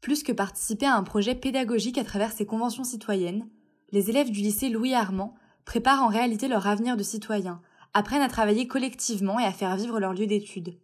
Plus 0.01 0.23
que 0.23 0.31
participer 0.31 0.85
à 0.85 0.95
un 0.95 1.03
projet 1.03 1.35
pédagogique 1.35 1.97
à 1.97 2.03
travers 2.03 2.31
ces 2.31 2.45
conventions 2.45 2.83
citoyennes, 2.83 3.49
les 3.91 4.09
élèves 4.09 4.31
du 4.31 4.41
lycée 4.41 4.69
Louis 4.69 4.93
Armand 4.93 5.35
préparent 5.65 6.03
en 6.03 6.07
réalité 6.07 6.47
leur 6.47 6.67
avenir 6.67 6.97
de 6.97 7.03
citoyen, 7.03 7.61
apprennent 7.93 8.21
à 8.21 8.29
travailler 8.29 8.67
collectivement 8.67 9.39
et 9.39 9.45
à 9.45 9.51
faire 9.51 9.75
vivre 9.75 9.99
leur 9.99 10.13
lieu 10.13 10.27
d'études. 10.27 10.77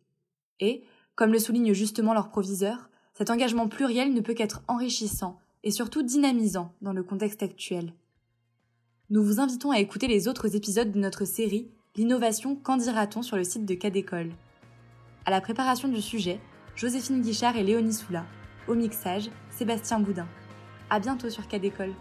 Et, 0.60 0.84
comme 1.16 1.34
le 1.34 1.40
souligne 1.40 1.74
justement 1.74 2.14
leur 2.14 2.30
proviseur, 2.30 2.90
cet 3.14 3.30
engagement 3.30 3.68
pluriel 3.68 4.14
ne 4.14 4.22
peut 4.22 4.34
qu'être 4.34 4.62
enrichissant 4.68 5.40
et 5.64 5.72
surtout 5.72 6.04
dynamisant 6.04 6.74
dans 6.82 6.94
le 6.94 7.04
contexte 7.04 7.44
actuel 7.44 7.94
nous 9.12 9.24
vous 9.24 9.40
invitons 9.40 9.72
à 9.72 9.80
écouter 9.80 10.08
les 10.08 10.28
autres 10.28 10.56
épisodes 10.56 10.92
de 10.92 11.00
notre 11.00 11.26
série 11.26 11.68
L'innovation, 11.96 12.56
qu'en 12.56 12.78
dira-t-on 12.78 13.24
sur 13.24 13.38
le 13.38 13.44
site 13.44 13.66
de 13.66 13.74
Cadécole 13.74 14.30
À 15.26 15.32
la 15.32 15.42
préparation 15.42 15.88
du 15.88 16.00
sujet, 16.00 16.40
Joséphine 16.76 17.22
Guichard 17.22 17.58
et 17.58 17.64
Léonie 17.64 17.92
Soula. 17.92 18.26
Au 18.68 18.76
mixage, 18.76 19.32
Sébastien 19.50 20.00
Boudin. 20.00 20.28
À 20.92 21.00
bientôt 21.00 21.32
sur 21.32 21.48
Cadécole. 21.48 21.94